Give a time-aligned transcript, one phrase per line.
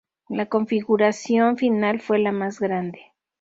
[0.29, 3.13] La configuración final fue la más grande.